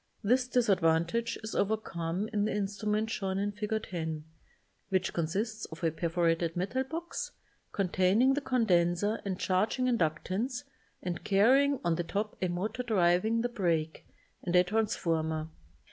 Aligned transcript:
This 0.23 0.47
disadvantage 0.47 1.37
is 1.43 1.53
overcome 1.53 2.27
in 2.33 2.45
the 2.45 2.51
in 2.51 2.65
strument 2.65 3.09
shown 3.11 3.37
in 3.37 3.51
Fig. 3.51 3.83
10, 3.83 4.23
which 4.89 5.13
consists 5.13 5.65
of 5.65 5.83
a 5.83 5.91
perforated 5.91 6.57
metal 6.57 6.83
box 6.83 7.33
containing 7.71 8.33
the 8.33 8.41
condenser 8.41 9.21
and 9.23 9.39
charging 9.39 9.85
inductance 9.85 10.63
and 11.03 11.23
carrying 11.23 11.79
on 11.85 11.97
the 11.97 12.03
top 12.03 12.35
a 12.41 12.47
motor 12.47 12.81
driving 12.81 13.41
the 13.41 13.49
break, 13.49 14.07
and 14.41 14.55
a 14.55 14.63
transformer. 14.63 15.49